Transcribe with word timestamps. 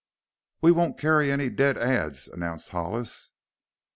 "We 0.61 0.71
won't 0.71 0.97
carry 0.97 1.31
any 1.31 1.49
dead 1.51 1.77
ads!" 1.77 2.27
announced 2.27 2.69
Hollis. 2.69 3.33